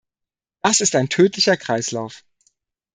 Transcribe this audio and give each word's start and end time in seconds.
Das 0.63 0.79
ist 0.81 0.95
ein 0.95 1.09
tödlicher 1.09 1.57
Kreislauf. 1.57 2.23